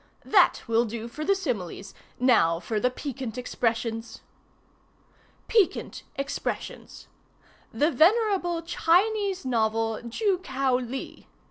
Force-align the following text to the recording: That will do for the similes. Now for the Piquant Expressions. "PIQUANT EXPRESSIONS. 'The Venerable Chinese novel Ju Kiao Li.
That 0.25 0.63
will 0.67 0.85
do 0.85 1.07
for 1.07 1.23
the 1.23 1.35
similes. 1.35 1.93
Now 2.19 2.59
for 2.59 2.79
the 2.79 2.89
Piquant 2.89 3.37
Expressions. 3.37 4.21
"PIQUANT 5.47 6.01
EXPRESSIONS. 6.15 7.07
'The 7.71 7.91
Venerable 7.91 8.63
Chinese 8.63 9.45
novel 9.45 10.01
Ju 10.09 10.39
Kiao 10.39 10.77
Li. 10.77 11.27